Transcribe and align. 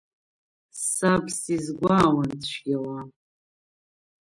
Саб 0.91 1.25
сизгәаауан 1.37 2.29
цәгьала. 2.45 3.01